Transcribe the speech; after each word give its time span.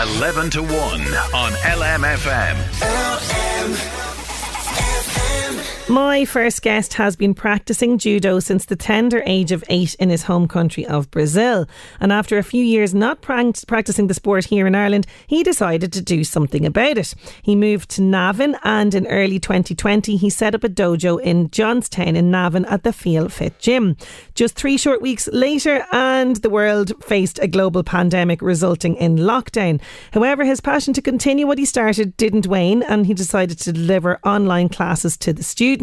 11 0.00 0.48
to 0.48 0.62
1 0.62 0.70
on 0.72 1.52
LMFM. 1.52 2.56
My 5.92 6.24
first 6.24 6.62
guest 6.62 6.94
has 6.94 7.16
been 7.16 7.34
practicing 7.34 7.98
judo 7.98 8.40
since 8.40 8.64
the 8.64 8.76
tender 8.76 9.22
age 9.26 9.52
of 9.52 9.62
eight 9.68 9.94
in 9.96 10.08
his 10.08 10.22
home 10.22 10.48
country 10.48 10.86
of 10.86 11.10
Brazil. 11.10 11.68
And 12.00 12.10
after 12.10 12.38
a 12.38 12.42
few 12.42 12.64
years 12.64 12.94
not 12.94 13.20
practicing 13.20 14.06
the 14.06 14.14
sport 14.14 14.46
here 14.46 14.66
in 14.66 14.74
Ireland, 14.74 15.06
he 15.26 15.42
decided 15.42 15.92
to 15.92 16.00
do 16.00 16.24
something 16.24 16.64
about 16.64 16.96
it. 16.96 17.14
He 17.42 17.54
moved 17.54 17.90
to 17.90 18.00
Navan 18.00 18.56
and 18.64 18.94
in 18.94 19.06
early 19.06 19.38
2020 19.38 20.16
he 20.16 20.30
set 20.30 20.54
up 20.54 20.64
a 20.64 20.70
dojo 20.70 21.20
in 21.20 21.50
Johnstown 21.50 22.16
in 22.16 22.30
Navan 22.30 22.64
at 22.64 22.84
the 22.84 22.92
Feel 22.94 23.28
Fit 23.28 23.58
Gym. 23.58 23.98
Just 24.34 24.56
three 24.56 24.78
short 24.78 25.02
weeks 25.02 25.28
later, 25.30 25.84
and 25.92 26.36
the 26.36 26.48
world 26.48 27.04
faced 27.04 27.38
a 27.38 27.46
global 27.46 27.82
pandemic 27.82 28.40
resulting 28.40 28.96
in 28.96 29.16
lockdown. 29.16 29.78
However, 30.14 30.42
his 30.42 30.62
passion 30.62 30.94
to 30.94 31.02
continue 31.02 31.46
what 31.46 31.58
he 31.58 31.66
started 31.66 32.16
didn't 32.16 32.46
wane, 32.46 32.82
and 32.82 33.04
he 33.04 33.12
decided 33.12 33.58
to 33.58 33.74
deliver 33.74 34.18
online 34.24 34.70
classes 34.70 35.18
to 35.18 35.34
the 35.34 35.42
students. 35.42 35.81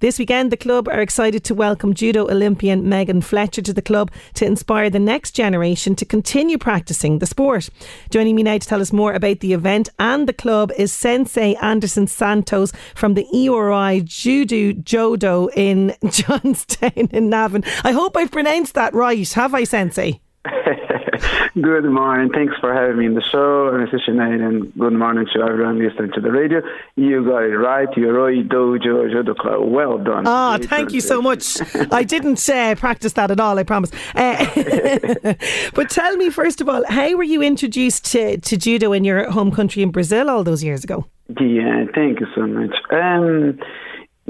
This 0.00 0.18
weekend, 0.18 0.50
the 0.50 0.56
club 0.56 0.88
are 0.88 1.00
excited 1.00 1.44
to 1.44 1.54
welcome 1.54 1.92
judo 1.92 2.26
Olympian 2.26 2.88
Megan 2.88 3.20
Fletcher 3.20 3.60
to 3.62 3.72
the 3.74 3.82
club 3.82 4.10
to 4.34 4.46
inspire 4.46 4.88
the 4.88 4.98
next 4.98 5.32
generation 5.32 5.94
to 5.96 6.06
continue 6.06 6.56
practicing 6.56 7.18
the 7.18 7.26
sport. 7.26 7.68
Joining 8.10 8.34
me 8.34 8.42
now 8.42 8.56
to 8.56 8.66
tell 8.66 8.80
us 8.80 8.94
more 8.94 9.12
about 9.12 9.40
the 9.40 9.52
event 9.52 9.90
and 9.98 10.26
the 10.26 10.32
club 10.32 10.72
is 10.78 10.90
Sensei 10.90 11.54
Anderson 11.56 12.06
Santos 12.06 12.72
from 12.94 13.12
the 13.12 13.26
Yoroi 13.34 14.02
Judo 14.04 14.72
Jodo 14.80 15.50
in 15.54 15.94
Johnstown 16.10 17.08
in 17.10 17.28
Navan. 17.28 17.62
I 17.84 17.92
hope 17.92 18.16
I've 18.16 18.32
pronounced 18.32 18.74
that 18.74 18.94
right. 18.94 19.30
Have 19.34 19.54
I, 19.54 19.64
Sensei? 19.64 20.20
good 21.60 21.84
morning. 21.84 22.30
Thanks 22.32 22.54
for 22.60 22.72
having 22.72 22.98
me 22.98 23.06
in 23.06 23.14
the 23.14 23.22
show, 23.22 23.70
Mr. 23.72 23.98
Sinead, 24.06 24.40
and 24.46 24.74
good 24.74 24.92
morning 24.92 25.26
to 25.34 25.42
everyone 25.42 25.78
listening 25.78 26.12
to 26.12 26.20
the 26.20 26.30
radio. 26.30 26.60
You 26.96 27.24
got 27.24 27.42
it 27.42 27.56
right. 27.56 27.88
Yoroi 27.88 28.46
Dojo 28.48 29.10
Judo 29.10 29.34
Club. 29.34 29.68
Well 29.68 29.98
done. 29.98 30.26
Ah, 30.26 30.58
thank 30.60 30.92
you 30.92 31.00
so 31.00 31.22
much. 31.22 31.58
I 31.92 32.02
didn't 32.02 32.48
uh, 32.48 32.74
practice 32.76 33.14
that 33.14 33.30
at 33.30 33.40
all, 33.40 33.58
I 33.58 33.62
promise. 33.62 33.90
Uh, 34.14 34.44
but 35.74 35.90
tell 35.90 36.16
me, 36.16 36.30
first 36.30 36.60
of 36.60 36.68
all, 36.68 36.84
how 36.88 37.14
were 37.16 37.22
you 37.22 37.42
introduced 37.42 38.04
to, 38.12 38.38
to 38.38 38.56
judo 38.56 38.92
in 38.92 39.04
your 39.04 39.30
home 39.30 39.50
country 39.50 39.82
in 39.82 39.90
Brazil 39.90 40.30
all 40.30 40.44
those 40.44 40.62
years 40.62 40.84
ago? 40.84 41.06
Yeah, 41.40 41.86
thank 41.94 42.20
you 42.20 42.26
so 42.34 42.46
much. 42.46 42.74
Um, 42.90 43.58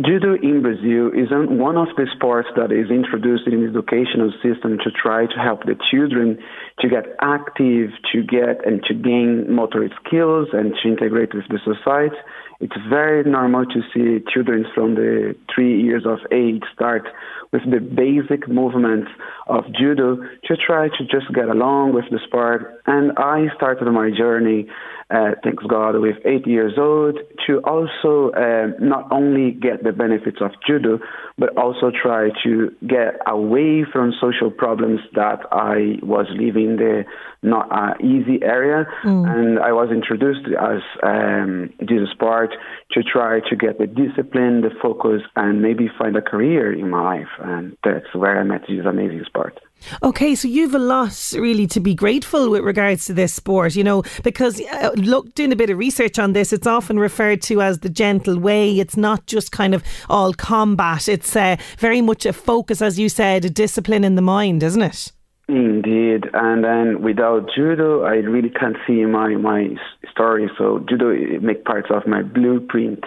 Judo 0.04 0.36
in 0.36 0.60
Brazil 0.60 1.08
is 1.08 1.32
one 1.32 1.78
of 1.78 1.88
the 1.96 2.06
sports 2.14 2.48
that 2.54 2.70
is 2.70 2.90
introduced 2.90 3.46
in 3.46 3.64
the 3.64 3.72
educational 3.72 4.30
system 4.44 4.76
to 4.84 4.90
try 4.92 5.24
to 5.24 5.38
help 5.40 5.64
the 5.64 5.74
children 5.90 6.36
to 6.80 6.88
get 6.88 7.16
active, 7.22 7.88
to 8.12 8.22
get 8.22 8.60
and 8.66 8.84
to 8.84 8.92
gain 8.92 9.48
motor 9.48 9.88
skills 10.04 10.48
and 10.52 10.74
to 10.82 10.88
integrate 10.88 11.32
with 11.32 11.48
the 11.48 11.58
society. 11.64 12.14
It's 12.60 12.76
very 12.88 13.28
normal 13.28 13.66
to 13.66 13.80
see 13.92 14.24
children 14.32 14.64
from 14.74 14.94
the 14.94 15.36
three 15.54 15.82
years 15.82 16.04
of 16.06 16.18
age 16.32 16.62
start 16.72 17.06
with 17.52 17.62
the 17.70 17.80
basic 17.80 18.48
movements 18.48 19.10
of 19.46 19.64
judo 19.78 20.16
to 20.16 20.56
try 20.56 20.88
to 20.88 21.04
just 21.04 21.32
get 21.34 21.48
along 21.48 21.94
with 21.94 22.04
the 22.10 22.18
sport. 22.26 22.80
And 22.86 23.12
I 23.18 23.46
started 23.56 23.90
my 23.90 24.10
journey 24.10 24.66
uh, 25.08 25.30
thanks 25.44 25.62
God, 25.68 25.96
with 26.00 26.16
eight 26.24 26.46
years 26.48 26.72
old, 26.76 27.16
to 27.46 27.58
also 27.60 28.32
uh, 28.32 28.72
not 28.80 29.06
only 29.12 29.52
get 29.52 29.84
the 29.84 29.92
benefits 29.92 30.38
of 30.40 30.50
judo, 30.66 30.98
but 31.38 31.56
also 31.56 31.92
try 31.92 32.30
to 32.42 32.74
get 32.88 33.20
away 33.28 33.84
from 33.92 34.12
social 34.20 34.50
problems 34.50 34.98
that 35.14 35.46
I 35.52 36.00
was 36.02 36.26
living 36.30 36.76
the 36.76 37.04
not 37.42 37.70
uh, 37.70 37.94
easy 38.00 38.42
area. 38.42 38.84
Mm. 39.04 39.28
And 39.28 39.58
I 39.60 39.70
was 39.70 39.90
introduced 39.92 40.48
as 40.58 40.82
um, 41.04 41.70
this 41.78 42.10
sport 42.10 42.45
to 42.92 43.02
try 43.02 43.40
to 43.48 43.56
get 43.56 43.78
the 43.78 43.86
discipline, 43.86 44.62
the 44.62 44.70
focus, 44.82 45.22
and 45.36 45.62
maybe 45.62 45.90
find 45.98 46.16
a 46.16 46.22
career 46.22 46.72
in 46.72 46.90
my 46.90 47.02
life. 47.02 47.28
And 47.40 47.76
that's 47.84 48.14
where 48.14 48.40
I 48.40 48.44
met 48.44 48.62
this 48.68 48.84
amazing 48.86 49.24
sport. 49.26 49.58
Okay, 50.02 50.34
so 50.34 50.48
you've 50.48 50.74
a 50.74 50.78
lot 50.78 51.32
really 51.36 51.66
to 51.68 51.80
be 51.80 51.94
grateful 51.94 52.50
with 52.50 52.62
regards 52.62 53.04
to 53.06 53.14
this 53.14 53.34
sport, 53.34 53.76
you 53.76 53.84
know, 53.84 54.02
because 54.24 54.60
uh, 54.60 54.90
look, 54.96 55.34
doing 55.34 55.52
a 55.52 55.56
bit 55.56 55.70
of 55.70 55.78
research 55.78 56.18
on 56.18 56.32
this, 56.32 56.52
it's 56.52 56.66
often 56.66 56.98
referred 56.98 57.42
to 57.42 57.60
as 57.60 57.80
the 57.80 57.90
gentle 57.90 58.38
way. 58.38 58.78
It's 58.78 58.96
not 58.96 59.26
just 59.26 59.52
kind 59.52 59.74
of 59.74 59.84
all 60.08 60.32
combat. 60.32 61.08
It's 61.08 61.36
uh, 61.36 61.56
very 61.78 62.00
much 62.00 62.26
a 62.26 62.32
focus, 62.32 62.80
as 62.80 62.98
you 62.98 63.08
said, 63.08 63.44
a 63.44 63.50
discipline 63.50 64.02
in 64.02 64.14
the 64.14 64.22
mind, 64.22 64.62
isn't 64.62 64.82
it? 64.82 65.12
Indeed, 65.48 66.24
and 66.32 66.64
then 66.64 67.02
without 67.02 67.48
judo, 67.54 68.02
I 68.02 68.16
really 68.16 68.50
can't 68.50 68.76
see 68.84 69.04
my 69.04 69.28
my 69.36 69.76
story. 70.10 70.50
So 70.58 70.84
judo 70.88 71.14
make 71.40 71.64
parts 71.64 71.86
of 71.88 72.04
my 72.04 72.22
blueprint, 72.22 73.04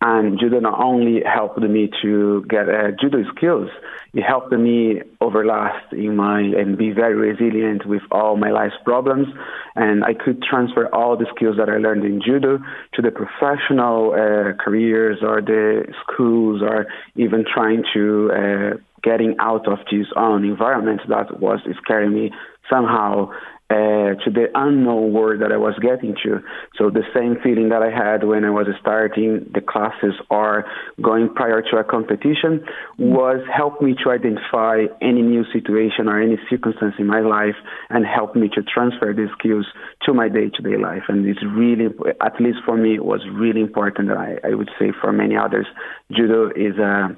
and 0.00 0.40
judo 0.40 0.58
not 0.58 0.80
only 0.82 1.22
helped 1.22 1.60
me 1.60 1.88
to 2.02 2.44
get 2.48 2.68
uh, 2.68 2.90
judo 3.00 3.22
skills, 3.36 3.70
it 4.12 4.22
helped 4.22 4.50
me 4.50 5.02
overlast 5.20 5.92
in 5.92 6.16
my 6.16 6.40
and 6.40 6.76
be 6.76 6.90
very 6.90 7.14
resilient 7.14 7.86
with 7.86 8.02
all 8.10 8.36
my 8.36 8.50
life's 8.50 8.74
problems, 8.84 9.28
and 9.76 10.02
I 10.04 10.14
could 10.14 10.42
transfer 10.42 10.92
all 10.92 11.16
the 11.16 11.26
skills 11.36 11.58
that 11.58 11.68
I 11.68 11.76
learned 11.76 12.04
in 12.04 12.20
judo 12.20 12.58
to 12.94 13.02
the 13.02 13.12
professional 13.12 14.14
uh, 14.14 14.52
careers 14.60 15.18
or 15.22 15.40
the 15.40 15.84
schools 16.02 16.60
or 16.60 16.86
even 17.14 17.44
trying 17.44 17.84
to. 17.94 18.32
Uh, 18.34 18.76
getting 19.02 19.36
out 19.40 19.66
of 19.68 19.78
this 19.90 20.06
own 20.16 20.44
environment 20.44 21.00
that 21.08 21.40
was 21.40 21.60
scaring 21.82 22.14
me 22.14 22.30
somehow 22.70 23.30
uh, 23.70 24.16
to 24.24 24.30
the 24.32 24.46
unknown 24.54 25.12
world 25.12 25.42
that 25.42 25.52
I 25.52 25.58
was 25.58 25.74
getting 25.82 26.16
to. 26.24 26.40
So 26.78 26.88
the 26.88 27.04
same 27.14 27.36
feeling 27.44 27.68
that 27.68 27.82
I 27.82 27.90
had 27.92 28.24
when 28.24 28.42
I 28.44 28.48
was 28.48 28.66
starting 28.80 29.44
the 29.52 29.60
classes 29.60 30.14
or 30.30 30.64
going 31.02 31.28
prior 31.34 31.60
to 31.60 31.76
a 31.76 31.84
competition 31.84 32.64
was 32.98 33.44
help 33.54 33.82
me 33.82 33.94
to 34.02 34.10
identify 34.10 34.88
any 35.02 35.20
new 35.20 35.44
situation 35.52 36.08
or 36.08 36.18
any 36.18 36.38
circumstance 36.48 36.94
in 36.98 37.06
my 37.06 37.20
life 37.20 37.56
and 37.90 38.06
help 38.06 38.34
me 38.34 38.48
to 38.54 38.62
transfer 38.62 39.12
these 39.12 39.28
skills 39.38 39.66
to 40.04 40.14
my 40.14 40.30
day-to-day 40.30 40.78
life. 40.80 41.02
And 41.08 41.26
it's 41.28 41.44
really, 41.44 41.92
at 42.24 42.40
least 42.40 42.60
for 42.64 42.76
me, 42.78 42.94
it 42.94 43.04
was 43.04 43.20
really 43.34 43.60
important. 43.60 44.10
I, 44.10 44.38
I 44.44 44.54
would 44.54 44.70
say 44.78 44.92
for 44.98 45.12
many 45.12 45.36
others, 45.36 45.66
judo 46.10 46.48
is 46.56 46.78
a 46.78 47.14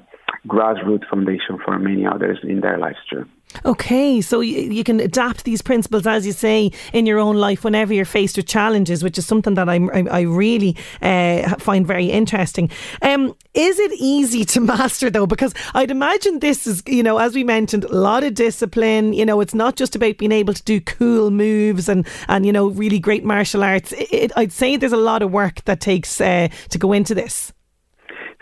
grassroots 0.47 1.07
foundation 1.09 1.59
for 1.63 1.77
many 1.77 2.05
others 2.05 2.39
in 2.43 2.61
their 2.61 2.77
lives 2.77 2.97
too. 3.09 3.25
Okay, 3.65 4.21
so 4.21 4.39
you, 4.39 4.83
can 4.83 4.99
adapt 4.99 5.43
these 5.43 5.61
principles, 5.61 6.07
as 6.07 6.25
you 6.25 6.31
say, 6.31 6.71
in 6.93 7.05
your 7.05 7.19
own 7.19 7.35
life 7.35 7.63
whenever 7.63 7.93
you're 7.93 8.05
faced 8.05 8.37
with 8.37 8.47
challenges, 8.47 9.03
which 9.03 9.17
is 9.17 9.25
something 9.25 9.55
that 9.55 9.67
I'm, 9.67 9.89
I, 9.91 10.05
I 10.09 10.21
really 10.21 10.77
uh, 11.01 11.55
find 11.57 11.85
very 11.85 12.05
interesting. 12.05 12.69
Um, 13.01 13.35
is 13.53 13.77
it 13.77 13.91
easy 13.99 14.45
to 14.45 14.61
master 14.61 15.09
though? 15.09 15.27
Because 15.27 15.53
I'd 15.73 15.91
imagine 15.91 16.39
this 16.39 16.65
is, 16.65 16.81
you 16.87 17.03
know, 17.03 17.17
as 17.17 17.35
we 17.35 17.43
mentioned, 17.43 17.83
a 17.83 17.93
lot 17.93 18.23
of 18.23 18.33
discipline. 18.33 19.13
You 19.13 19.25
know, 19.25 19.41
it's 19.41 19.53
not 19.53 19.75
just 19.75 19.95
about 19.95 20.17
being 20.17 20.31
able 20.31 20.53
to 20.53 20.63
do 20.63 20.79
cool 20.79 21.29
moves 21.29 21.89
and 21.89 22.07
and 22.27 22.45
you 22.45 22.53
know 22.53 22.67
really 22.67 22.99
great 22.99 23.25
martial 23.25 23.63
arts. 23.63 23.91
It, 23.91 24.13
it, 24.13 24.31
I'd 24.35 24.53
say 24.53 24.77
there's 24.77 24.93
a 24.93 24.97
lot 24.97 25.21
of 25.21 25.31
work 25.31 25.63
that 25.65 25.81
takes 25.81 26.21
uh, 26.21 26.47
to 26.69 26.77
go 26.77 26.93
into 26.93 27.13
this. 27.13 27.51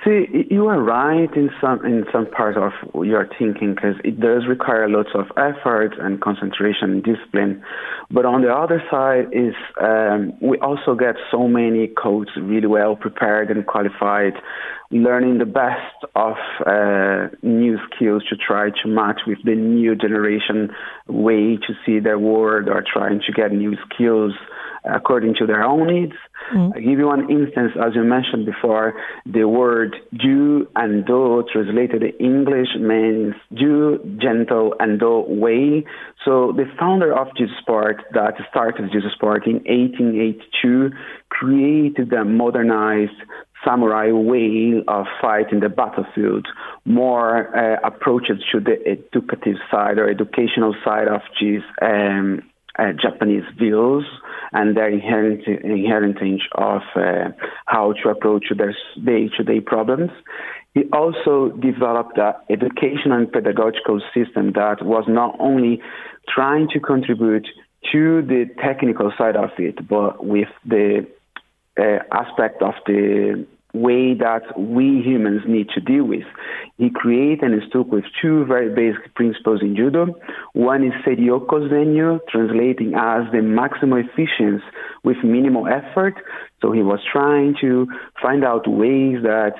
See, 0.06 0.48
you 0.50 0.68
are 0.68 0.82
right 0.82 1.30
in 1.36 1.50
some 1.60 1.84
in 1.84 2.06
some 2.10 2.26
part 2.28 2.56
of 2.56 2.72
your 3.04 3.28
thinking 3.38 3.76
because 3.76 3.96
it 4.06 4.18
does 4.18 4.48
require 4.48 4.88
lots 4.88 5.10
of 5.14 5.26
effort 5.36 5.94
and 6.00 6.22
concentration 6.22 6.92
and 6.92 7.04
discipline. 7.04 7.62
But 8.10 8.26
on 8.26 8.42
the 8.42 8.54
other 8.54 8.82
side 8.90 9.26
is 9.34 9.56
um, 9.82 10.32
we 10.42 10.58
also 10.60 10.96
get 10.96 11.16
so 11.30 11.50
many 11.50 11.88
coaches 11.88 12.32
really 12.42 12.68
well 12.68 12.96
prepared 12.96 13.52
and 13.52 13.68
qualified, 13.68 14.36
learning 14.90 15.40
the 15.40 15.46
best 15.46 16.06
of 16.16 16.38
uh, 16.66 17.36
new 17.44 17.78
skills 17.92 18.24
to 18.30 18.38
try 18.38 18.70
to 18.70 18.88
match 18.88 19.20
with 19.28 19.40
the 19.44 19.56
new 19.56 19.98
generation 19.98 20.70
way 21.08 21.58
to 21.58 21.74
see 21.86 22.00
their 22.00 22.18
world 22.18 22.70
or 22.70 22.86
trying 22.88 23.20
to 23.28 23.34
get 23.34 23.52
new 23.52 23.76
skills 23.94 24.32
according 24.86 25.36
to 25.36 25.46
their 25.46 25.64
own 25.64 25.88
needs. 25.88 26.14
Mm. 26.54 26.76
I 26.76 26.80
give 26.80 27.00
you 27.00 27.08
one 27.08 27.30
instance, 27.30 27.74
as 27.76 27.94
you 27.96 28.04
mentioned 28.04 28.46
before, 28.46 28.94
the 29.26 29.48
word 29.48 29.96
Ju 30.14 30.68
and 30.76 31.06
Do 31.06 31.44
translated 31.52 32.04
in 32.04 32.14
English 32.20 32.70
means 32.80 33.36
Ju, 33.54 34.00
gentle, 34.22 34.74
and 34.80 35.00
Do 35.00 35.26
way. 35.28 35.86
So 36.26 36.54
the 36.56 36.66
founder 36.80 37.18
of 37.18 37.28
Jiu 37.38 37.48
Sport 37.62 38.04
that 38.14 38.34
started 38.50 38.92
Jiu 38.92 39.02
Sport 39.16 39.46
in 39.46 39.56
1882 39.66 40.92
created 41.30 42.12
a 42.14 42.26
modernized 42.26 43.22
samurai 43.64 44.12
way 44.12 44.82
of 44.88 45.06
fighting 45.22 45.60
the 45.60 45.70
battlefield, 45.70 46.48
more 46.86 47.56
uh, 47.56 47.78
approaches 47.86 48.38
to 48.52 48.60
the 48.60 48.78
educative 48.88 49.58
side 49.70 49.98
or 49.98 50.10
educational 50.10 50.74
side 50.84 51.08
of 51.08 51.22
um, 51.82 52.42
uh, 52.78 52.94
Japanese 53.02 53.44
views 53.58 54.06
and 54.52 54.76
their 54.76 54.90
inherent 54.90 55.46
inheritance 55.48 56.42
of 56.56 56.82
uh, 56.96 57.30
how 57.66 57.94
to 57.94 58.10
approach 58.10 58.46
their 58.56 58.76
day-to-day 59.04 59.62
problems. 59.62 60.12
He 60.74 60.84
also 60.94 61.50
developed 61.50 62.18
an 62.18 62.34
educational 62.50 63.18
and 63.18 63.32
pedagogical 63.32 64.02
system 64.14 64.54
that 64.54 64.84
was 64.84 65.06
not 65.08 65.36
only 65.40 65.82
trying 66.28 66.68
to 66.70 66.80
contribute 66.80 67.48
to 67.92 68.22
the 68.22 68.46
technical 68.62 69.12
side 69.18 69.36
of 69.36 69.50
it, 69.58 69.88
but 69.88 70.26
with 70.26 70.50
the 70.66 71.08
uh, 71.80 72.00
aspect 72.12 72.62
of 72.62 72.74
the 72.86 73.46
way 73.74 74.16
that 74.16 74.58
we 74.58 75.02
humans 75.02 75.44
need 75.48 75.70
to 75.70 75.80
deal 75.80 76.04
with. 76.04 76.24
He 76.78 76.90
created 76.90 77.44
and 77.44 77.62
stuck 77.70 77.92
with 77.92 78.04
two 78.22 78.46
very 78.46 78.74
basic 78.74 79.14
principles 79.14 79.62
in 79.62 79.76
judo. 79.76 80.16
One 80.54 80.84
is 80.84 80.94
Seiryoku 81.06 81.70
Zenyu, 81.70 82.20
translating 82.30 82.94
as 82.96 83.32
the 83.32 83.42
maximum 83.42 84.00
efficiency 84.00 84.64
with 85.04 85.18
minimal 85.24 85.68
effort. 85.68 86.16
So 86.62 86.72
he 86.72 86.82
was 86.82 87.00
trying 87.12 87.56
to 87.62 87.88
find 88.22 88.44
out 88.44 88.68
ways 88.68 89.18
that 89.24 89.54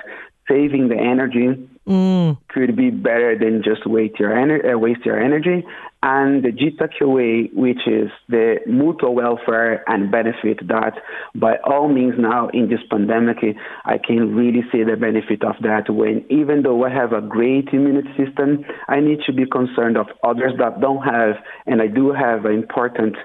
saving 0.48 0.88
the 0.88 0.96
energy 0.96 1.68
mm. 1.86 2.38
could 2.48 2.74
be 2.74 2.90
better 2.90 3.38
than 3.38 3.62
just 3.62 3.86
waste 3.86 4.18
your, 4.18 4.30
ener- 4.30 4.74
uh, 4.74 4.78
waste 4.78 5.04
your 5.04 5.22
energy 5.22 5.64
and 6.02 6.42
the 6.42 6.48
Jitakyo 6.48 7.52
which 7.52 7.86
is 7.86 8.10
the 8.28 8.56
mutual 8.66 9.14
welfare 9.14 9.84
and 9.88 10.10
benefit 10.10 10.66
that 10.68 10.94
by 11.34 11.56
all 11.64 11.88
means 11.88 12.14
now 12.18 12.48
in 12.48 12.68
this 12.70 12.80
pandemic, 12.90 13.38
I 13.84 13.98
can 13.98 14.34
really 14.34 14.62
see 14.72 14.82
the 14.82 14.96
benefit 14.96 15.44
of 15.44 15.56
that 15.62 15.90
when 15.90 16.24
even 16.30 16.62
though 16.62 16.84
I 16.84 16.90
have 16.90 17.12
a 17.12 17.20
great 17.20 17.68
immune 17.72 18.02
system, 18.16 18.64
I 18.88 19.00
need 19.00 19.20
to 19.26 19.32
be 19.32 19.44
concerned 19.44 19.98
of 19.98 20.06
others 20.24 20.52
that 20.58 20.80
don't 20.80 21.02
have, 21.02 21.36
and 21.66 21.82
I 21.82 21.86
do 21.86 22.12
have 22.12 22.46
an 22.46 22.52
important 22.52 23.16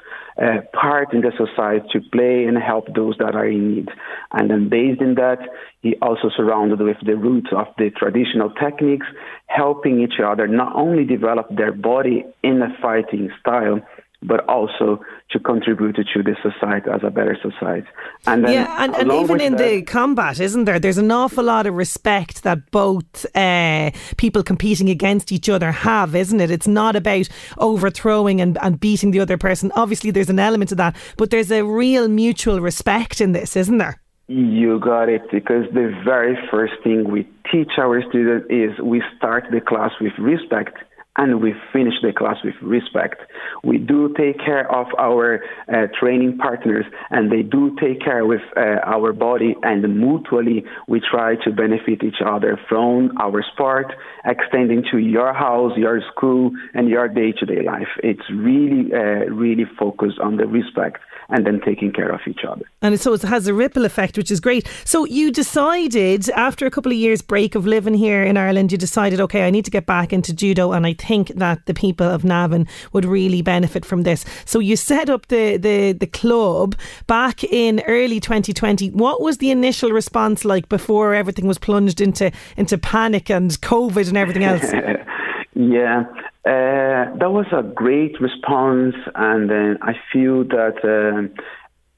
uh, 0.41 0.61
part 0.73 1.13
in 1.13 1.21
the 1.21 1.31
society 1.37 1.87
to 1.93 2.01
play 2.11 2.43
and 2.43 2.57
help 2.57 2.93
those 2.93 3.15
that 3.19 3.35
are 3.35 3.47
in 3.47 3.75
need. 3.75 3.89
And 4.33 4.49
then 4.49 4.67
based 4.67 5.01
in 5.01 5.15
that, 5.15 5.39
he 5.85 5.95
also 6.01 6.31
surrounded 6.35 6.81
with 6.81 6.97
the 7.05 7.15
roots 7.15 7.49
of 7.55 7.67
the 7.77 7.91
traditional 7.91 8.49
techniques, 8.49 9.05
helping 9.45 10.01
each 10.01 10.19
other 10.19 10.47
not 10.47 10.75
only 10.75 11.05
develop 11.05 11.47
their 11.55 11.71
body 11.71 12.25
in 12.41 12.59
a 12.59 12.75
fighting 12.81 13.29
style, 13.39 13.81
but 14.23 14.43
also 14.49 14.99
to 15.29 15.37
contribute 15.37 15.95
to 15.95 16.23
the 16.23 16.35
society 16.41 16.89
as 16.91 17.01
a 17.03 17.11
better 17.11 17.37
society. 17.39 17.87
And 18.25 18.47
yeah, 18.47 18.77
and, 18.79 18.95
and 18.95 19.11
even 19.11 19.39
in 19.39 19.57
that, 19.57 19.63
the 19.63 19.83
combat, 19.83 20.39
isn't 20.39 20.65
there? 20.65 20.79
There's 20.79 20.97
an 20.97 21.11
awful 21.11 21.43
lot 21.43 21.67
of 21.67 21.75
respect 21.75 22.41
that 22.41 22.71
both 22.71 23.23
uh, 23.35 23.91
people 24.17 24.41
competing 24.41 24.89
against 24.89 25.31
each 25.31 25.49
other 25.49 25.71
have, 25.71 26.15
isn't 26.15 26.41
it? 26.41 26.49
It's 26.49 26.67
not 26.67 26.95
about 26.95 27.29
overthrowing 27.59 28.41
and, 28.41 28.57
and 28.63 28.79
beating 28.79 29.11
the 29.11 29.19
other 29.19 29.37
person. 29.37 29.71
Obviously, 29.75 30.09
there's 30.09 30.31
an 30.31 30.39
element 30.39 30.71
of 30.71 30.77
that, 30.77 30.95
but 31.15 31.29
there's 31.29 31.51
a 31.51 31.63
real 31.63 32.07
mutual 32.07 32.59
respect 32.59 33.21
in 33.21 33.33
this, 33.33 33.55
isn't 33.55 33.77
there? 33.77 34.01
You 34.27 34.79
got 34.79 35.07
it, 35.07 35.29
because 35.31 35.65
the 35.73 35.93
very 36.03 36.35
first 36.49 36.73
thing 36.83 37.09
we 37.11 37.27
teach 37.51 37.77
our 37.77 38.01
students 38.09 38.47
is 38.49 38.79
we 38.83 39.03
start 39.17 39.45
the 39.51 39.61
class 39.61 39.91
with 40.01 40.13
respect 40.17 40.77
and 41.17 41.41
we 41.41 41.53
finish 41.71 41.93
the 42.01 42.11
class 42.11 42.37
with 42.43 42.55
respect. 42.61 43.21
We 43.63 43.77
do 43.77 44.13
take 44.17 44.37
care 44.39 44.69
of 44.73 44.87
our 44.99 45.43
uh, 45.67 45.87
training 45.99 46.37
partners 46.37 46.85
and 47.09 47.31
they 47.31 47.41
do 47.41 47.75
take 47.79 48.01
care 48.01 48.25
with 48.25 48.41
uh, 48.57 48.81
our 48.85 49.13
body 49.13 49.55
and 49.63 49.81
mutually 49.99 50.65
we 50.87 50.99
try 50.99 51.35
to 51.43 51.51
benefit 51.51 52.03
each 52.03 52.21
other 52.25 52.59
from 52.67 53.11
our 53.19 53.43
sport 53.53 53.93
extending 54.25 54.83
to 54.91 54.97
your 54.97 55.33
house, 55.33 55.71
your 55.77 56.01
school 56.11 56.51
and 56.73 56.89
your 56.89 57.07
day-to-day 57.07 57.63
life. 57.63 57.87
It's 58.03 58.29
really, 58.31 58.91
uh, 58.93 59.31
really 59.33 59.65
focused 59.77 60.19
on 60.19 60.37
the 60.37 60.47
respect 60.47 60.99
and 61.29 61.45
then 61.45 61.59
taking 61.65 61.91
care 61.91 62.11
of 62.11 62.21
each 62.27 62.41
other. 62.47 62.63
And 62.81 62.99
so 62.99 63.13
it 63.13 63.21
has 63.23 63.47
a 63.47 63.53
ripple 63.53 63.85
effect, 63.85 64.17
which 64.17 64.29
is 64.29 64.39
great. 64.39 64.67
So 64.83 65.05
you 65.05 65.31
decided, 65.31 66.29
after 66.31 66.65
a 66.65 66.71
couple 66.71 66.91
of 66.91 66.97
years 66.97 67.21
break 67.21 67.55
of 67.55 67.65
living 67.65 67.93
here 67.95 68.23
in 68.23 68.37
Ireland, 68.37 68.71
you 68.71 68.77
decided, 68.77 69.19
okay, 69.21 69.47
I 69.47 69.49
need 69.49 69.65
to 69.65 69.71
get 69.71 69.85
back 69.85 70.13
into 70.13 70.33
judo, 70.33 70.71
and 70.71 70.85
I 70.85 70.93
think 71.07 71.29
that 71.35 71.65
the 71.65 71.73
people 71.73 72.07
of 72.07 72.23
Navan 72.23 72.67
would 72.93 73.05
really 73.05 73.41
benefit 73.41 73.85
from 73.85 74.03
this. 74.03 74.25
So 74.45 74.59
you 74.59 74.75
set 74.75 75.09
up 75.09 75.27
the 75.27 75.57
the, 75.57 75.93
the 75.93 76.07
club 76.07 76.75
back 77.07 77.43
in 77.43 77.81
early 77.87 78.19
2020. 78.19 78.91
What 78.91 79.21
was 79.21 79.37
the 79.37 79.51
initial 79.51 79.91
response 79.91 80.45
like 80.45 80.69
before 80.69 81.13
everything 81.13 81.47
was 81.47 81.57
plunged 81.57 82.01
into 82.01 82.31
into 82.57 82.77
panic 82.77 83.29
and 83.29 83.51
COVID 83.61 84.07
and 84.07 84.17
everything 84.17 84.43
else? 84.43 84.63
yeah, 85.55 86.03
uh, 86.45 87.15
that 87.19 87.31
was 87.31 87.47
a 87.51 87.63
great 87.63 88.19
response, 88.21 88.95
and 89.15 89.51
uh, 89.51 89.77
I 89.81 89.93
feel 90.11 90.43
that 90.43 90.77
uh, 90.83 91.41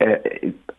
uh, 0.03 0.05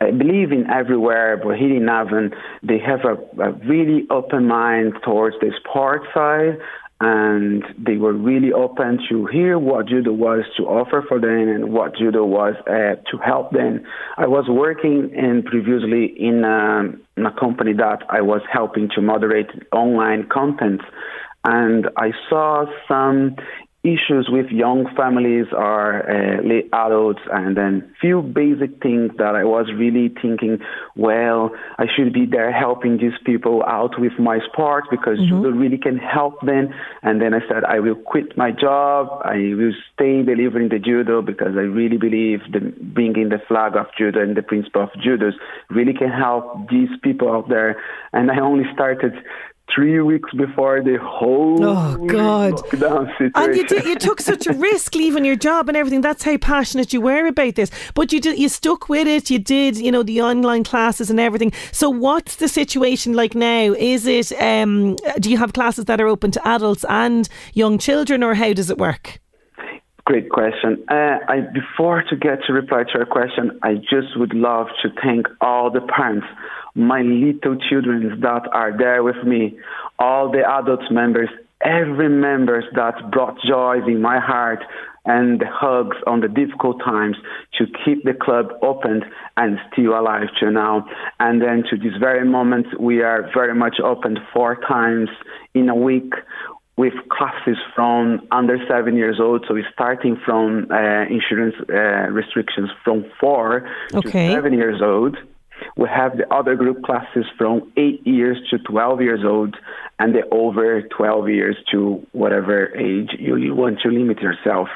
I 0.01 0.11
believe 0.13 0.53
in 0.53 0.71
everywhere, 0.71 1.37
but 1.43 1.57
here 1.59 1.77
in 1.77 1.85
Navan, 1.85 2.33
they 2.63 2.79
have 2.79 3.01
a, 3.05 3.43
a 3.43 3.53
really 3.67 4.07
open 4.11 4.47
mind 4.47 4.95
towards 5.05 5.37
the 5.41 5.51
sport 5.61 6.03
side, 6.15 6.59
and 7.01 7.63
they 7.79 7.97
were 7.97 8.13
really 8.13 8.53
open 8.53 8.99
to 9.09 9.27
hear 9.27 9.59
what 9.59 9.87
judo 9.87 10.13
was 10.13 10.45
to 10.57 10.65
offer 10.65 11.05
for 11.07 11.21
them 11.21 11.49
and 11.49 11.73
what 11.73 11.97
judo 11.97 12.25
was 12.25 12.55
uh, 12.67 13.01
to 13.11 13.19
help 13.25 13.53
them. 13.53 13.85
I 14.17 14.27
was 14.27 14.47
working 14.49 15.11
in 15.15 15.45
previously 15.45 16.07
in, 16.19 16.45
um, 16.45 17.01
in 17.17 17.25
a 17.25 17.33
company 17.39 17.73
that 17.75 18.03
I 18.09 18.21
was 18.23 18.41
helping 18.53 18.89
to 18.97 19.01
moderate 19.01 19.51
online 19.73 20.29
content 20.29 20.81
and 21.45 21.89
I 21.97 22.11
saw 22.29 22.65
some 22.89 23.37
issues 23.85 24.29
with 24.29 24.47
young 24.51 24.87
families 24.97 25.47
or 25.53 26.03
uh, 26.03 26.43
late 26.43 26.69
adults 26.73 27.21
and 27.33 27.57
then 27.57 27.89
few 28.01 28.23
basic 28.23 28.83
things 28.83 29.13
that 29.19 29.37
I 29.37 29.45
was 29.45 29.71
really 29.77 30.13
thinking, 30.21 30.59
well, 30.97 31.51
I 31.79 31.87
should 31.95 32.13
be 32.13 32.27
there 32.27 32.51
helping 32.51 32.99
these 32.99 33.17
people 33.25 33.63
out 33.63 33.99
with 33.99 34.13
my 34.19 34.41
sport 34.51 34.85
because 34.91 35.19
mm-hmm. 35.19 35.43
judo 35.43 35.51
really 35.51 35.79
can 35.79 35.97
help 35.97 36.41
them. 36.41 36.75
And 37.03 37.23
then 37.23 37.35
I 37.35 37.41
said, 37.47 37.63
I 37.65 37.79
will 37.79 37.95
quit 37.95 38.37
my 38.37 38.51
job. 38.51 39.23
I 39.25 39.55
will 39.55 39.75
stay 39.95 40.23
delivering 40.23 40.71
the 40.71 40.81
judo 40.81 41.23
because 41.23 41.55
I 41.57 41.67
really 41.71 41.99
believe 41.99 42.41
that 42.53 42.95
bringing 42.95 43.29
the 43.29 43.39
flag 43.47 43.77
of 43.77 43.87
judo 43.97 44.21
and 44.21 44.37
the 44.37 44.43
principle 44.43 44.83
of 44.83 44.91
judo 45.01 45.31
really 45.71 45.95
can 45.95 46.11
help 46.11 46.69
these 46.69 46.91
people 47.05 47.31
out 47.31 47.49
there. 47.49 47.81
And 48.13 48.29
I 48.33 48.41
only 48.41 48.65
started 48.75 49.13
three 49.79 50.01
weeks 50.01 50.29
before 50.33 50.83
the 50.83 50.99
whole 51.01 51.65
oh 51.65 51.97
god 52.07 52.55
lockdown 52.55 53.07
situation. 53.13 53.33
And 53.37 53.55
you 53.55 53.65
did, 53.65 53.85
you 53.85 53.95
took 53.95 54.21
such 54.21 54.49
a 54.49 54.53
risk 54.69 54.97
leaving 54.97 55.25
your 55.25 55.37
job 55.37 55.69
and 55.69 55.77
everything. 55.77 56.01
That's 56.01 56.25
how 56.25 56.37
passionate 56.37 56.93
you 56.93 57.01
were 57.01 57.27
about 57.27 57.55
this. 57.55 57.71
But 57.95 58.13
you 58.13 58.21
did 58.21 58.41
you 58.41 58.49
stuck 58.49 58.89
with 58.89 59.07
it. 59.07 59.31
You 59.31 59.39
did 59.39 59.77
you 59.77 59.93
know 59.93 60.03
the 60.03 60.21
online 60.21 60.65
classes 60.65 61.11
and 61.11 61.21
everything. 61.21 61.53
So 61.71 61.91
what's 61.91 62.37
the 62.37 62.49
situation 62.49 63.13
like 63.13 63.37
now? 63.37 63.73
Is 63.75 64.07
it 64.07 64.33
um, 64.43 64.97
do 65.21 65.31
you 65.31 65.39
have 65.39 65.53
classes 65.53 65.85
that 65.85 66.01
are 66.01 66.09
open 66.09 66.33
to 66.33 66.49
adults 66.49 66.85
and 66.89 67.29
young 67.55 67.79
children, 67.79 68.25
or 68.25 68.35
how 68.35 68.53
does 68.53 68.71
it 68.71 68.79
work? 68.79 69.21
Great 70.05 70.31
question. 70.31 70.83
Uh, 70.89 71.19
I, 71.29 71.41
before 71.53 72.03
to 72.03 72.17
get 72.17 72.43
to 72.47 72.55
reply 72.55 72.85
to 72.85 72.91
your 72.95 73.07
question, 73.07 73.61
I 73.63 73.75
just 73.75 74.17
would 74.17 74.33
love 74.33 74.69
to 74.81 74.89
thank 75.05 75.27
all 75.43 75.71
the 75.71 75.83
parents 75.83 76.27
my 76.75 77.03
little 77.03 77.57
children 77.69 78.21
that 78.21 78.49
are 78.53 78.77
there 78.77 79.03
with 79.03 79.23
me, 79.25 79.59
all 79.99 80.31
the 80.31 80.43
adult 80.47 80.91
members, 80.91 81.29
every 81.65 82.09
member 82.09 82.63
that 82.75 83.11
brought 83.11 83.37
joy 83.47 83.79
in 83.87 84.01
my 84.01 84.21
heart 84.21 84.61
and 85.05 85.41
the 85.41 85.47
hugs 85.51 85.97
on 86.07 86.21
the 86.21 86.29
difficult 86.29 86.79
times 86.85 87.17
to 87.57 87.65
keep 87.85 88.05
the 88.05 88.13
club 88.13 88.53
open 88.63 89.03
and 89.37 89.59
still 89.73 89.99
alive 89.99 90.29
to 90.39 90.51
now. 90.51 90.87
And 91.19 91.41
then 91.41 91.65
to 91.71 91.77
this 91.77 91.97
very 91.99 92.29
moment, 92.29 92.67
we 92.79 93.03
are 93.03 93.31
very 93.35 93.55
much 93.55 93.77
open 93.83 94.19
four 94.33 94.57
times 94.69 95.09
in 95.55 95.69
a 95.69 95.75
week 95.75 96.13
with 96.77 96.93
classes 97.11 97.57
from 97.75 98.21
under 98.31 98.57
seven 98.69 98.97
years 98.97 99.19
old. 99.19 99.45
So 99.49 99.55
we're 99.55 99.69
starting 99.73 100.17
from 100.25 100.69
uh, 100.71 101.07
insurance 101.11 101.57
uh, 101.69 102.13
restrictions 102.13 102.71
from 102.85 103.05
four 103.19 103.69
okay. 103.95 104.29
to 104.29 104.33
seven 104.33 104.53
years 104.53 104.81
old. 104.81 105.17
We 105.79 105.89
have 105.89 106.17
the 106.17 106.27
other 106.35 106.57
group 106.57 106.83
classes 106.83 107.25
from 107.39 107.73
8 107.77 108.05
years 108.05 108.37
to 108.51 108.59
12 108.59 109.01
years 109.01 109.21
old 109.25 109.57
and 110.01 110.13
the 110.13 110.29
over 110.33 110.83
12 110.83 111.29
years 111.29 111.57
to 111.71 112.05
whatever 112.11 112.77
age 112.77 113.11
you, 113.17 113.55
want 113.55 113.79
to 113.83 113.89
limit 113.89 114.19
yourself. 114.21 114.69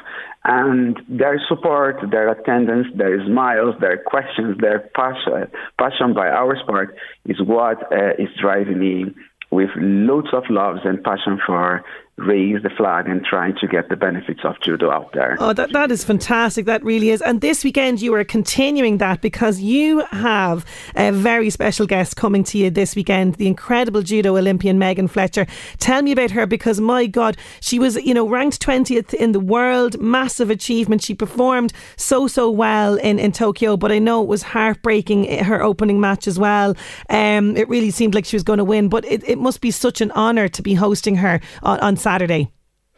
And 0.44 0.96
their 1.08 1.40
support, 1.48 1.96
their 2.08 2.28
attendance, 2.30 2.86
their 2.96 3.24
smiles, 3.26 3.74
their 3.80 3.98
questions, 3.98 4.58
their 4.60 4.88
passion, 4.94 5.50
passion 5.76 6.14
by 6.14 6.28
our 6.28 6.56
sport 6.62 6.96
is 7.26 7.40
what 7.42 7.82
uh, 7.92 8.14
is 8.16 8.28
driving 8.40 8.78
me 8.78 9.06
with 9.50 9.70
loads 9.76 10.28
of 10.32 10.44
loves 10.50 10.80
and 10.84 11.02
passion 11.02 11.38
for 11.44 11.84
raise 12.26 12.62
the 12.62 12.70
flag 12.70 13.08
and 13.08 13.24
trying 13.24 13.54
to 13.60 13.66
get 13.66 13.88
the 13.88 13.96
benefits 13.96 14.40
of 14.44 14.54
judo 14.64 14.90
out 14.90 15.12
there. 15.12 15.36
Oh, 15.40 15.52
that, 15.52 15.72
that 15.72 15.90
is 15.90 16.04
fantastic. 16.04 16.66
That 16.66 16.82
really 16.84 17.10
is. 17.10 17.20
And 17.22 17.40
this 17.40 17.64
weekend 17.64 18.00
you 18.00 18.14
are 18.14 18.24
continuing 18.24 18.98
that 18.98 19.20
because 19.20 19.60
you 19.60 20.04
have 20.10 20.64
a 20.94 21.12
very 21.12 21.50
special 21.50 21.86
guest 21.86 22.16
coming 22.16 22.44
to 22.44 22.58
you 22.58 22.70
this 22.70 22.94
weekend, 22.94 23.34
the 23.34 23.46
incredible 23.46 24.02
judo 24.02 24.36
Olympian 24.36 24.78
Megan 24.78 25.08
Fletcher. 25.08 25.46
Tell 25.78 26.02
me 26.02 26.12
about 26.12 26.30
her 26.30 26.46
because 26.46 26.80
my 26.80 27.06
God, 27.06 27.36
she 27.60 27.78
was, 27.78 27.96
you 27.96 28.14
know, 28.14 28.28
ranked 28.28 28.64
20th 28.64 29.14
in 29.14 29.32
the 29.32 29.40
world, 29.40 30.00
massive 30.00 30.50
achievement. 30.50 31.02
She 31.02 31.14
performed 31.14 31.72
so, 31.96 32.26
so 32.26 32.50
well 32.50 32.96
in, 32.96 33.18
in 33.18 33.32
Tokyo, 33.32 33.76
but 33.76 33.92
I 33.92 33.98
know 33.98 34.22
it 34.22 34.28
was 34.28 34.42
heartbreaking 34.42 35.28
eh, 35.28 35.42
her 35.42 35.62
opening 35.62 36.00
match 36.00 36.26
as 36.26 36.38
well. 36.38 36.76
Um, 37.10 37.56
it 37.56 37.68
really 37.68 37.90
seemed 37.90 38.14
like 38.14 38.24
she 38.24 38.36
was 38.36 38.42
going 38.42 38.58
to 38.58 38.64
win, 38.64 38.88
but 38.88 39.04
it, 39.04 39.28
it 39.28 39.38
must 39.38 39.60
be 39.60 39.70
such 39.70 40.00
an 40.00 40.10
honour 40.12 40.48
to 40.48 40.62
be 40.62 40.74
hosting 40.74 41.16
her 41.16 41.40
on, 41.62 41.80
on 41.80 41.96
Saturday. 41.96 42.11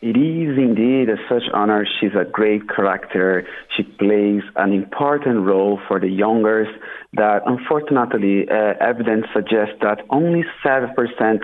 It 0.05 0.19
is 0.19 0.59
indeed 0.59 1.09
a 1.09 1.17
such 1.31 1.45
honor. 1.55 1.87
She's 1.99 2.15
a 2.15 2.27
great 2.31 2.69
character. 2.69 3.47
She 3.75 3.85
plays 3.85 4.43
an 4.55 4.75
important 4.75 5.47
role 5.47 5.81
for 5.89 5.99
the 5.99 6.11
youngers 6.11 6.69
that 7.15 7.41
unfortunately 7.47 8.47
uh, 8.51 8.75
evidence 8.81 9.25
suggests 9.33 9.77
that 9.81 10.03
only 10.11 10.45
7% 10.63 10.93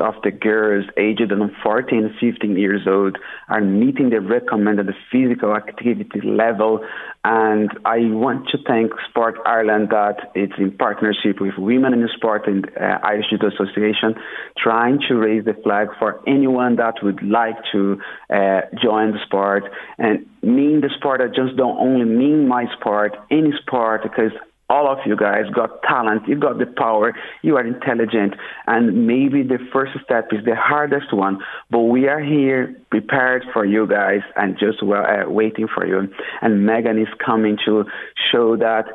of 0.02 0.14
the 0.22 0.30
girls 0.30 0.84
aged 0.98 1.32
14 1.62 2.14
15 2.20 2.58
years 2.58 2.82
old 2.86 3.16
are 3.48 3.62
meeting 3.62 4.10
the 4.10 4.20
recommended 4.20 4.90
physical 5.10 5.56
activity 5.56 6.20
level 6.22 6.84
and 7.22 7.70
I 7.84 7.98
want 8.12 8.48
to 8.48 8.58
thank 8.66 8.92
Sport 9.10 9.36
Ireland 9.44 9.90
that 9.90 10.32
it's 10.34 10.54
in 10.56 10.70
partnership 10.70 11.38
with 11.38 11.52
Women 11.58 11.92
in 11.92 12.08
Sport 12.16 12.46
and 12.46 12.66
uh, 12.80 12.98
Irish 13.02 13.26
Judo 13.28 13.48
Association 13.48 14.14
trying 14.56 15.00
to 15.08 15.16
raise 15.16 15.44
the 15.44 15.52
flag 15.62 15.88
for 15.98 16.22
anyone 16.26 16.76
that 16.76 16.94
would 17.02 17.22
like 17.22 17.56
to 17.72 18.00
uh, 18.32 18.62
join 18.82 19.12
the 19.12 19.18
sport. 19.26 19.64
And 19.98 20.26
mean 20.42 20.80
the 20.80 20.88
sport 20.96 21.20
I 21.20 21.26
just 21.26 21.56
don't 21.58 21.76
only 21.78 22.06
mean 22.06 22.48
my 22.48 22.64
sport, 22.78 23.14
any 23.30 23.52
sport 23.60 24.02
because 24.02 24.32
all 24.70 24.86
of 24.88 24.98
you 25.04 25.16
guys 25.16 25.44
got 25.52 25.82
talent, 25.82 26.22
you 26.28 26.36
got 26.36 26.58
the 26.58 26.66
power, 26.66 27.12
you 27.42 27.56
are 27.56 27.66
intelligent, 27.66 28.34
and 28.68 29.06
maybe 29.06 29.42
the 29.42 29.58
first 29.72 29.92
step 30.04 30.28
is 30.32 30.44
the 30.44 30.54
hardest 30.54 31.12
one, 31.12 31.40
but 31.70 31.80
we 31.80 32.06
are 32.06 32.20
here 32.20 32.74
prepared 32.90 33.44
for 33.52 33.64
you 33.64 33.86
guys 33.86 34.20
and 34.36 34.56
just 34.58 34.82
well, 34.82 35.04
uh, 35.04 35.28
waiting 35.28 35.66
for 35.66 35.84
you. 35.86 36.08
And 36.40 36.64
Megan 36.64 36.98
is 36.98 37.08
coming 37.24 37.58
to 37.66 37.84
show 38.30 38.56
that 38.56 38.86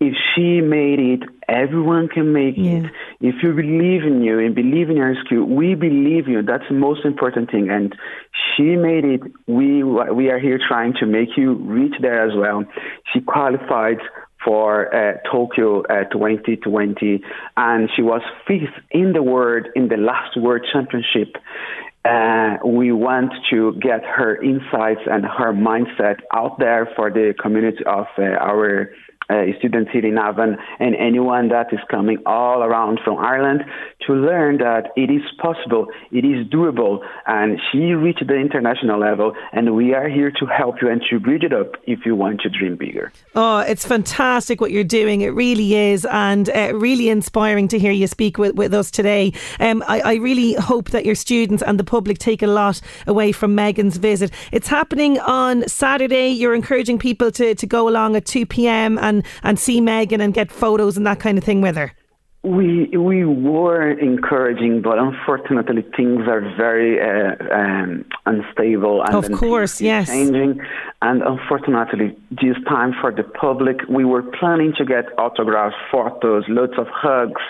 if 0.00 0.14
she 0.34 0.60
made 0.60 0.98
it, 0.98 1.22
everyone 1.48 2.08
can 2.08 2.32
make 2.32 2.54
yeah. 2.56 2.78
it. 2.78 2.90
If 3.20 3.36
you 3.42 3.52
believe 3.54 4.02
in 4.02 4.22
you 4.22 4.38
and 4.38 4.54
believe 4.54 4.90
in 4.90 4.96
your 4.96 5.14
skill, 5.24 5.44
we 5.44 5.74
believe 5.74 6.28
you. 6.28 6.42
That's 6.42 6.64
the 6.68 6.74
most 6.74 7.04
important 7.04 7.50
thing. 7.50 7.70
And 7.70 7.94
she 8.56 8.76
made 8.76 9.04
it. 9.04 9.20
We 9.46 9.82
we 9.82 10.30
are 10.30 10.38
here 10.38 10.58
trying 10.68 10.94
to 11.00 11.06
make 11.06 11.36
you 11.36 11.54
reach 11.54 11.94
there 12.00 12.26
as 12.28 12.36
well. 12.36 12.64
She 13.12 13.20
qualified 13.20 13.98
for 14.44 14.94
uh, 14.94 15.18
Tokyo 15.30 15.82
uh, 15.82 16.04
2020, 16.12 17.22
and 17.56 17.88
she 17.94 18.02
was 18.02 18.22
fifth 18.46 18.74
in 18.90 19.12
the 19.12 19.22
world 19.22 19.66
in 19.74 19.88
the 19.88 19.96
last 19.96 20.36
World 20.36 20.66
Championship. 20.72 21.36
Uh, 22.04 22.58
we 22.66 22.92
want 22.92 23.32
to 23.50 23.72
get 23.80 24.04
her 24.04 24.36
insights 24.42 25.00
and 25.06 25.24
her 25.24 25.54
mindset 25.54 26.16
out 26.34 26.58
there 26.58 26.86
for 26.94 27.10
the 27.10 27.32
community 27.40 27.82
of 27.86 28.06
uh, 28.18 28.22
our 28.22 28.90
uh, 29.30 29.44
students 29.58 29.90
here 29.92 30.04
in 30.04 30.14
Navan 30.14 30.56
and 30.78 30.94
anyone 30.96 31.48
that 31.48 31.72
is 31.72 31.80
coming 31.90 32.18
all 32.26 32.62
around 32.62 33.00
from 33.04 33.18
Ireland 33.18 33.62
to 34.06 34.12
learn 34.12 34.58
that 34.58 34.92
it 34.96 35.10
is 35.10 35.22
possible, 35.40 35.86
it 36.10 36.24
is 36.24 36.46
doable, 36.48 37.00
and 37.26 37.58
she 37.70 37.94
reached 37.94 38.26
the 38.26 38.34
international 38.36 39.00
level, 39.00 39.34
and 39.52 39.74
we 39.74 39.94
are 39.94 40.08
here 40.08 40.30
to 40.30 40.46
help 40.46 40.82
you 40.82 40.90
and 40.90 41.02
to 41.10 41.18
bridge 41.18 41.42
it 41.42 41.52
up 41.52 41.76
if 41.84 42.00
you 42.04 42.14
want 42.14 42.40
to 42.42 42.48
dream 42.48 42.76
bigger. 42.76 43.12
Oh, 43.34 43.58
it's 43.58 43.86
fantastic 43.86 44.60
what 44.60 44.70
you're 44.70 44.84
doing. 44.84 45.22
It 45.22 45.30
really 45.30 45.74
is, 45.74 46.04
and 46.06 46.50
uh, 46.50 46.72
really 46.74 47.08
inspiring 47.08 47.68
to 47.68 47.78
hear 47.78 47.92
you 47.92 48.06
speak 48.06 48.38
with, 48.38 48.54
with 48.56 48.74
us 48.74 48.90
today. 48.90 49.32
Um, 49.60 49.82
I, 49.86 50.00
I 50.00 50.14
really 50.14 50.54
hope 50.54 50.90
that 50.90 51.04
your 51.04 51.14
students 51.14 51.62
and 51.62 51.78
the 51.78 51.84
public 51.84 52.18
take 52.18 52.42
a 52.42 52.46
lot 52.46 52.80
away 53.06 53.32
from 53.32 53.54
Megan's 53.54 53.96
visit. 53.96 54.30
It's 54.52 54.68
happening 54.68 55.18
on 55.20 55.66
Saturday. 55.68 56.28
You're 56.28 56.54
encouraging 56.54 56.98
people 56.98 57.30
to, 57.32 57.54
to 57.54 57.66
go 57.66 57.88
along 57.88 58.16
at 58.16 58.26
2 58.26 58.46
pm 58.46 58.98
and 58.98 59.13
and, 59.14 59.26
and 59.42 59.58
see 59.58 59.80
Megan 59.80 60.20
and 60.20 60.34
get 60.34 60.50
photos 60.50 60.96
and 60.96 61.06
that 61.06 61.20
kind 61.20 61.38
of 61.38 61.44
thing 61.44 61.60
with 61.60 61.76
her? 61.76 61.92
We 62.42 62.94
we 62.94 63.24
were 63.24 63.90
encouraging, 63.90 64.82
but 64.82 64.98
unfortunately 64.98 65.82
things 65.96 66.28
are 66.28 66.42
very 66.58 67.00
uh, 67.00 67.36
um, 67.50 68.04
unstable 68.26 69.02
and 69.02 69.14
of 69.14 69.32
course, 69.32 69.80
yes, 69.80 70.08
changing. 70.08 70.60
And 71.00 71.22
unfortunately, 71.22 72.14
this 72.30 72.56
time 72.68 72.92
for 73.00 73.10
the 73.12 73.22
public, 73.22 73.76
we 73.88 74.04
were 74.04 74.22
planning 74.22 74.74
to 74.76 74.84
get 74.84 75.06
autographs, 75.18 75.76
photos, 75.90 76.44
lots 76.48 76.74
of 76.76 76.86
hugs, 76.88 77.40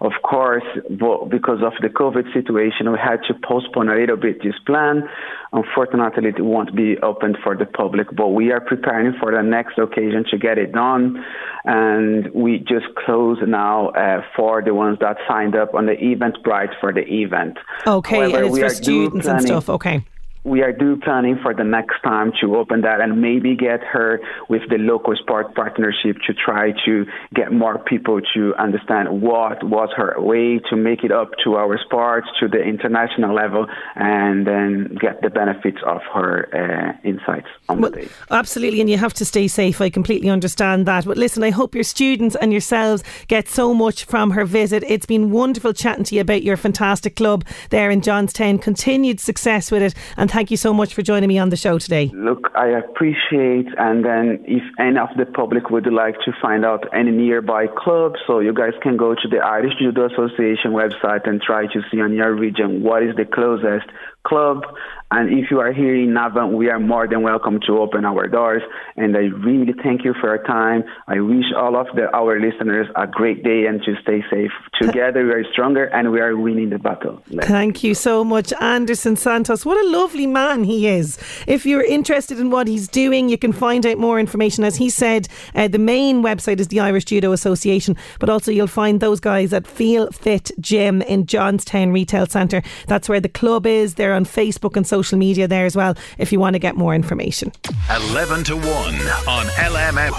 of 0.00 0.12
course. 0.22 0.64
Because 0.88 1.60
of 1.62 1.72
the 1.80 1.88
COVID 1.88 2.32
situation, 2.32 2.90
we 2.90 2.98
had 2.98 3.20
to 3.28 3.34
postpone 3.46 3.88
a 3.88 3.94
little 3.94 4.16
bit 4.16 4.42
this 4.42 4.54
plan. 4.66 5.08
Unfortunately, 5.52 6.28
it 6.28 6.42
won't 6.42 6.74
be 6.74 6.96
open 7.02 7.36
for 7.42 7.56
the 7.56 7.66
public, 7.66 8.08
but 8.16 8.28
we 8.28 8.50
are 8.50 8.60
preparing 8.60 9.14
for 9.20 9.32
the 9.32 9.42
next 9.42 9.78
occasion 9.78 10.24
to 10.30 10.38
get 10.38 10.58
it 10.58 10.72
done. 10.72 11.22
And 11.64 12.32
we 12.32 12.58
just 12.58 12.86
close 13.04 13.38
now 13.46 13.90
uh, 13.90 14.22
for 14.36 14.62
the 14.62 14.72
ones 14.74 14.98
that 15.00 15.16
signed 15.28 15.54
up 15.54 15.74
on 15.74 15.86
the 15.86 15.96
Eventbrite 15.96 16.78
for 16.80 16.92
the 16.92 17.02
event. 17.02 17.58
Okay, 17.86 18.16
However, 18.16 18.44
and 18.44 18.46
it's 18.46 18.58
for 18.58 18.68
students 18.70 19.26
and 19.26 19.42
stuff. 19.42 19.68
Okay 19.68 20.04
we 20.44 20.62
are 20.62 20.72
do 20.72 20.96
planning 20.96 21.38
for 21.42 21.54
the 21.54 21.64
next 21.64 22.00
time 22.02 22.32
to 22.40 22.56
open 22.56 22.80
that 22.80 23.00
and 23.00 23.20
maybe 23.20 23.54
get 23.54 23.82
her 23.84 24.20
with 24.48 24.62
the 24.70 24.78
local 24.78 25.14
sport 25.16 25.54
partnership 25.54 26.16
to 26.26 26.32
try 26.32 26.72
to 26.84 27.04
get 27.34 27.52
more 27.52 27.78
people 27.78 28.20
to 28.34 28.54
understand 28.56 29.20
what 29.20 29.62
was 29.62 29.90
her 29.96 30.14
way 30.18 30.58
to 30.70 30.76
make 30.76 31.04
it 31.04 31.12
up 31.12 31.30
to 31.44 31.56
our 31.56 31.78
sports 31.84 32.26
to 32.38 32.48
the 32.48 32.60
international 32.60 33.34
level 33.34 33.66
and 33.96 34.46
then 34.46 34.96
get 34.98 35.20
the 35.20 35.28
benefits 35.28 35.78
of 35.86 36.00
her 36.14 36.48
uh, 36.54 37.08
insights 37.08 37.48
on 37.68 37.80
well, 37.80 37.90
the 37.90 38.02
day. 38.02 38.08
Absolutely, 38.30 38.80
and 38.80 38.88
you 38.88 38.96
have 38.96 39.14
to 39.14 39.24
stay 39.24 39.46
safe. 39.46 39.80
I 39.80 39.90
completely 39.90 40.30
understand 40.30 40.86
that. 40.86 41.04
But 41.04 41.18
listen, 41.18 41.42
I 41.42 41.50
hope 41.50 41.74
your 41.74 41.84
students 41.84 42.34
and 42.36 42.50
yourselves 42.50 43.04
get 43.28 43.48
so 43.48 43.74
much 43.74 44.04
from 44.04 44.30
her 44.30 44.46
visit. 44.46 44.84
It's 44.86 45.06
been 45.06 45.30
wonderful 45.30 45.74
chatting 45.74 46.04
to 46.04 46.14
you 46.14 46.22
about 46.22 46.42
your 46.42 46.56
fantastic 46.56 47.16
club 47.16 47.44
there 47.68 47.90
in 47.90 48.00
Johnstown. 48.00 48.58
Continued 48.58 49.20
success 49.20 49.70
with 49.70 49.82
it 49.82 49.94
and 50.16 50.29
thank 50.30 50.50
you 50.50 50.56
so 50.56 50.72
much 50.72 50.94
for 50.94 51.02
joining 51.02 51.28
me 51.28 51.38
on 51.38 51.48
the 51.50 51.56
show 51.56 51.78
today. 51.78 52.10
Look, 52.14 52.50
I 52.54 52.68
appreciate, 52.68 53.66
and 53.76 54.04
then 54.04 54.42
if 54.46 54.62
any 54.78 54.98
of 54.98 55.08
the 55.16 55.26
public 55.26 55.70
would 55.70 55.92
like 55.92 56.14
to 56.24 56.32
find 56.40 56.64
out 56.64 56.84
any 56.94 57.10
nearby 57.10 57.66
clubs, 57.66 58.20
so 58.26 58.38
you 58.38 58.54
guys 58.54 58.72
can 58.82 58.96
go 58.96 59.14
to 59.14 59.28
the 59.28 59.38
Irish 59.38 59.74
Judo 59.78 60.06
Association 60.06 60.72
website 60.72 61.28
and 61.28 61.42
try 61.42 61.66
to 61.66 61.82
see 61.90 62.00
on 62.00 62.12
your 62.14 62.34
region 62.34 62.82
what 62.82 63.02
is 63.02 63.16
the 63.16 63.24
closest 63.24 63.86
club. 64.26 64.64
And 65.12 65.28
if 65.36 65.50
you 65.50 65.58
are 65.58 65.72
here 65.72 65.96
in 65.96 66.14
Navan, 66.14 66.56
we 66.56 66.70
are 66.70 66.78
more 66.78 67.08
than 67.08 67.22
welcome 67.22 67.58
to 67.66 67.78
open 67.78 68.04
our 68.04 68.28
doors. 68.28 68.62
And 68.96 69.16
I 69.16 69.22
really 69.22 69.74
thank 69.82 70.04
you 70.04 70.14
for 70.20 70.36
your 70.36 70.44
time. 70.44 70.84
I 71.08 71.18
wish 71.18 71.46
all 71.56 71.76
of 71.76 71.88
the, 71.96 72.14
our 72.14 72.38
listeners 72.38 72.86
a 72.94 73.08
great 73.08 73.42
day 73.42 73.66
and 73.66 73.82
to 73.82 73.96
stay 74.02 74.22
safe. 74.30 74.52
Together 74.80 75.24
we 75.24 75.32
are 75.32 75.44
stronger 75.52 75.86
and 75.86 76.12
we 76.12 76.20
are 76.20 76.36
winning 76.36 76.70
the 76.70 76.78
battle. 76.78 77.20
Let's 77.28 77.48
thank 77.48 77.82
you 77.82 77.94
so 77.94 78.22
much, 78.22 78.52
Anderson 78.60 79.16
Santos. 79.16 79.66
What 79.66 79.84
a 79.84 79.88
lovely 79.88 80.28
man 80.28 80.62
he 80.62 80.86
is. 80.86 81.18
If 81.48 81.66
you're 81.66 81.82
interested 81.82 82.38
in 82.38 82.50
what 82.50 82.68
he's 82.68 82.86
doing, 82.86 83.28
you 83.28 83.36
can 83.36 83.52
find 83.52 83.84
out 83.84 83.98
more 83.98 84.20
information. 84.20 84.62
As 84.62 84.76
he 84.76 84.90
said, 84.90 85.26
uh, 85.56 85.66
the 85.66 85.80
main 85.80 86.22
website 86.22 86.60
is 86.60 86.68
the 86.68 86.78
Irish 86.78 87.06
Judo 87.06 87.32
Association, 87.32 87.96
but 88.20 88.30
also 88.30 88.52
you'll 88.52 88.68
find 88.68 89.00
those 89.00 89.18
guys 89.18 89.52
at 89.52 89.66
Feel 89.66 90.12
Fit 90.12 90.52
Gym 90.60 91.02
in 91.02 91.26
Johnstown 91.26 91.90
Retail 91.90 92.26
Centre. 92.26 92.62
That's 92.86 93.08
where 93.08 93.20
the 93.20 93.28
club 93.28 93.66
is. 93.66 93.94
They're 93.94 94.09
on 94.14 94.24
Facebook 94.24 94.76
and 94.76 94.86
social 94.86 95.00
social 95.00 95.18
media 95.18 95.48
there 95.48 95.66
as 95.66 95.74
well 95.76 95.94
if 96.18 96.30
you 96.32 96.38
want 96.38 96.54
to 96.54 96.58
get 96.58 96.76
more 96.76 96.94
information. 96.94 97.52
11 97.90 98.44
to 98.44 98.56
1 98.56 98.64
on 98.66 99.46
LMF. 99.56 100.12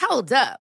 Hold 0.00 0.32
up. 0.32 0.65